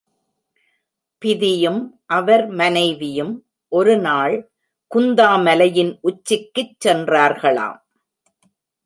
பிதியும் 1.21 1.99
அவர் 2.05 2.47
மனைவியும், 2.47 3.45
ஒரு 3.67 3.97
நாள் 3.97 4.51
குந்தா 4.95 5.43
மலையின் 5.43 5.99
உச்சிக்குச் 6.03 6.77
சென்றார்களாம். 6.85 7.81